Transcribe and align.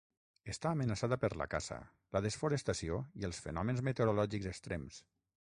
Està 0.53 0.69
amenaçada 0.75 1.17
per 1.25 1.29
la 1.41 1.47
caça, 1.51 1.77
la 2.17 2.23
desforestació 2.29 2.99
i 3.25 3.29
els 3.31 3.43
fenòmens 3.47 3.87
meteorològics 3.91 4.53
extrems. 4.57 5.03